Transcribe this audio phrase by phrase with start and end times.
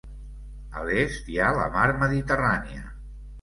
[0.79, 2.83] A l'est hi ha la mar Mediterrània.